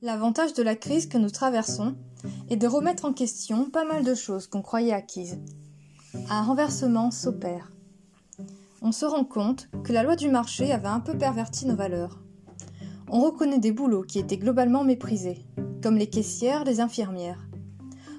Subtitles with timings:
[0.00, 1.96] L'avantage de la crise que nous traversons
[2.50, 5.40] est de remettre en question pas mal de choses qu'on croyait acquises.
[6.30, 7.72] Un renversement s'opère.
[8.80, 12.20] On se rend compte que la loi du marché avait un peu perverti nos valeurs.
[13.10, 15.44] On reconnaît des boulots qui étaient globalement méprisés,
[15.82, 17.48] comme les caissières, les infirmières.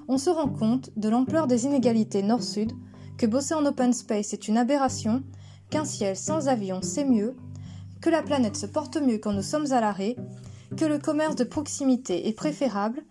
[0.09, 2.73] On se rend compte de l'ampleur des inégalités nord-sud,
[3.18, 5.23] que bosser en open space est une aberration,
[5.70, 7.38] qu'un ciel sans avion c'est mieux,
[8.02, 10.18] que la planète se porte mieux quand nous sommes à l'arrêt,
[10.78, 13.04] que le commerce de proximité est préférable,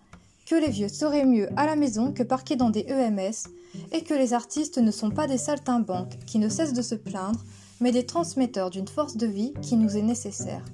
[0.46, 3.48] que les vieux seraient mieux à la maison que parqués dans des EMS,
[3.92, 7.44] et que les artistes ne sont pas des saltimbanques qui ne cessent de se plaindre,
[7.80, 10.64] mais des transmetteurs d'une force de vie qui nous est nécessaire.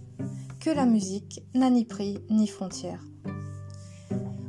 [0.61, 3.05] Que la musique n'a ni prix ni frontières.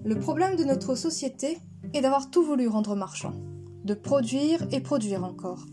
[0.04, 1.58] Le problème de notre société
[1.94, 3.34] est d'avoir tout voulu rendre marchand,
[3.84, 5.66] de produire et produire encore.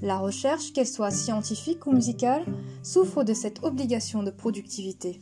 [0.00, 2.44] La recherche, qu'elle soit scientifique ou musicale,
[2.82, 5.20] souffre de cette obligation de productivité.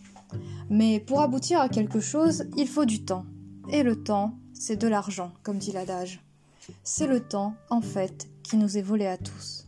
[0.70, 3.24] Mais pour aboutir à quelque chose, il faut du temps.
[3.70, 6.22] Et le temps, c'est de l'argent, comme dit l'adage.
[6.82, 9.66] C'est le temps, en fait, qui nous est volé à tous.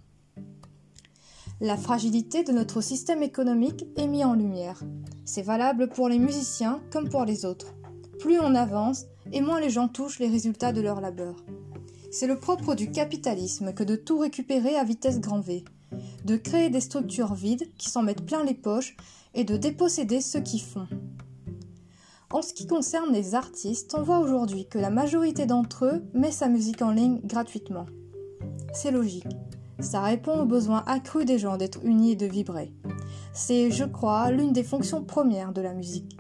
[1.60, 4.80] La fragilité de notre système économique est mise en lumière.
[5.24, 7.74] C'est valable pour les musiciens comme pour les autres.
[8.20, 11.36] Plus on avance, et moins les gens touchent les résultats de leur labeur.
[12.10, 15.64] C'est le propre du capitalisme que de tout récupérer à vitesse grand V,
[16.28, 18.98] de créer des structures vides qui s'en mettent plein les poches
[19.32, 20.86] et de déposséder ceux qui font.
[22.30, 26.30] En ce qui concerne les artistes, on voit aujourd'hui que la majorité d'entre eux met
[26.30, 27.86] sa musique en ligne gratuitement.
[28.74, 29.24] C'est logique.
[29.80, 32.74] Ça répond aux besoins accrus des gens d'être unis et de vibrer.
[33.32, 36.18] C'est, je crois, l'une des fonctions premières de la musique.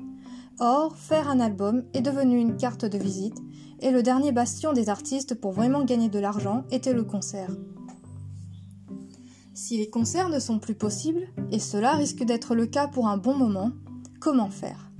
[0.58, 3.36] Or, faire un album est devenu une carte de visite,
[3.80, 7.50] et le dernier bastion des artistes pour vraiment gagner de l'argent était le concert.
[9.60, 13.16] Si les concerts ne sont plus possibles, et cela risque d'être le cas pour un
[13.16, 13.72] bon moment,
[14.20, 14.92] comment faire?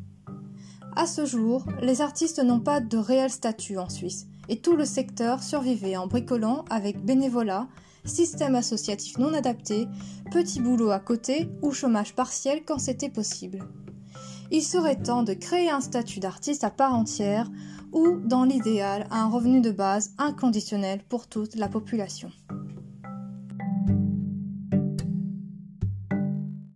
[0.96, 4.84] À ce jour, les artistes n'ont pas de réel statut en Suisse et tout le
[4.84, 7.68] secteur survivait en bricolant avec bénévolat,
[8.04, 9.86] système associatif non adapté,
[10.32, 13.60] petit boulot à côté ou chômage partiel quand c'était possible.
[14.50, 17.48] Il serait temps de créer un statut d'artiste à part entière
[17.92, 22.32] ou, dans l'idéal, un revenu de base inconditionnel pour toute la population.